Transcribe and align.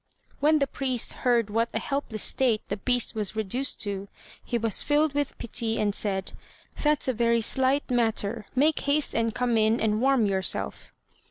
When 0.39 0.57
the 0.57 0.65
priest 0.65 1.13
heard 1.13 1.51
what 1.51 1.69
a 1.75 1.79
helpless 1.79 2.23
state 2.23 2.63
the 2.69 2.77
beast 2.77 3.13
was 3.13 3.35
reduced 3.35 3.79
to, 3.81 4.07
he 4.43 4.57
was 4.57 4.81
filled 4.81 5.13
with 5.13 5.37
pity 5.37 5.79
and 5.79 5.93
said: 5.93 6.33
"That's 6.81 7.07
a 7.07 7.13
very 7.13 7.41
slight 7.41 7.91
matter: 7.91 8.47
make 8.55 8.79
haste 8.79 9.13
and 9.13 9.31
come 9.35 9.57
in 9.59 9.79
and 9.79 10.01
warm 10.01 10.25
yourself." 10.25 10.91